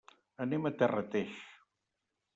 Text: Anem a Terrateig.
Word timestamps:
Anem 0.45 0.65
a 0.65 0.71
Terrateig. 0.79 1.39